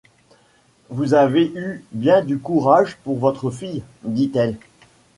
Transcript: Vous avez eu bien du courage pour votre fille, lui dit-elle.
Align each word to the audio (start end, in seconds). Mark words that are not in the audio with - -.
Vous 0.89 1.13
avez 1.13 1.45
eu 1.53 1.85
bien 1.91 2.23
du 2.23 2.39
courage 2.39 2.97
pour 3.03 3.19
votre 3.19 3.51
fille, 3.51 3.83
lui 4.03 4.11
dit-elle. 4.15 4.57